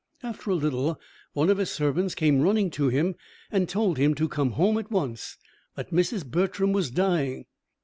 [0.23, 0.99] After a little,
[1.33, 3.13] one of his servants came running to him
[3.51, 5.37] and told him to come home at once
[5.75, 6.25] that Mrs.
[6.25, 7.45] Bertram was dying.